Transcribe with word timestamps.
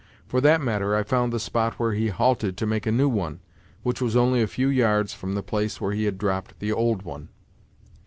For 0.27 0.41
that 0.41 0.61
matter, 0.63 0.95
I 0.95 1.03
found 1.03 1.31
the 1.31 1.39
spot 1.39 1.75
where 1.75 1.93
he 1.93 2.07
halted 2.07 2.57
to 2.57 2.65
make 2.65 2.87
a 2.87 2.91
new 2.91 3.07
one, 3.07 3.39
which 3.83 4.01
was 4.01 4.15
only 4.15 4.41
a 4.41 4.47
few 4.47 4.67
yards 4.67 5.13
from 5.13 5.35
the 5.35 5.43
place 5.43 5.79
where 5.79 5.91
he 5.91 6.05
had 6.05 6.17
dropped 6.17 6.57
the 6.57 6.71
old 6.73 7.03
one." 7.03 7.29